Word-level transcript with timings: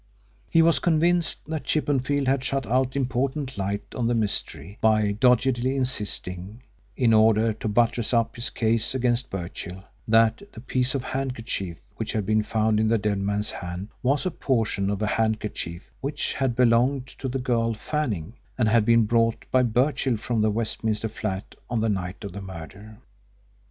He 0.49 0.63
was 0.63 0.79
convinced 0.79 1.45
that 1.45 1.63
Chippenfield 1.65 2.27
had 2.27 2.43
shut 2.43 2.65
out 2.65 2.95
important 2.95 3.55
light 3.55 3.83
on 3.93 4.07
the 4.07 4.15
mystery 4.15 4.79
by 4.81 5.11
doggedly 5.11 5.75
insisting, 5.75 6.63
in 6.97 7.13
order 7.13 7.53
to 7.53 7.67
buttress 7.67 8.11
up 8.11 8.35
his 8.35 8.49
case 8.49 8.95
against 8.95 9.29
Birchill, 9.29 9.83
that 10.07 10.41
the 10.53 10.59
piece 10.59 10.95
of 10.95 11.03
handkerchief 11.03 11.77
which 11.97 12.13
had 12.13 12.25
been 12.25 12.41
found 12.41 12.79
in 12.79 12.87
the 12.87 12.97
dead 12.97 13.19
man's 13.19 13.51
hand 13.51 13.89
was 14.01 14.25
a 14.25 14.31
portion 14.31 14.89
of 14.89 15.03
a 15.03 15.17
handkerchief 15.21 15.91
which 16.01 16.33
had 16.33 16.55
belonged 16.55 17.05
to 17.05 17.27
the 17.27 17.37
girl 17.37 17.75
Fanning, 17.75 18.33
and 18.57 18.67
had 18.69 18.85
been 18.85 19.05
brought 19.05 19.45
by 19.51 19.61
Birchill 19.61 20.17
from 20.17 20.41
the 20.41 20.49
Westminster 20.49 21.09
flat 21.09 21.53
on 21.69 21.79
the 21.79 21.89
night 21.89 22.23
of 22.23 22.31
the 22.31 22.41
murder. 22.41 22.97